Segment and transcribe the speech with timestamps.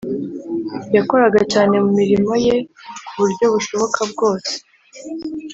[0.95, 2.55] yakoraga cyane mu mirimo ye
[3.05, 4.53] ku buryo bushoboka bwose